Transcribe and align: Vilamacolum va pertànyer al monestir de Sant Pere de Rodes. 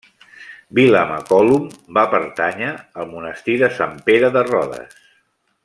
Vilamacolum 0.77 1.67
va 1.97 2.05
pertànyer 2.13 2.71
al 3.03 3.11
monestir 3.13 3.59
de 3.65 3.71
Sant 3.81 3.95
Pere 4.09 4.33
de 4.39 4.45
Rodes. 4.53 4.99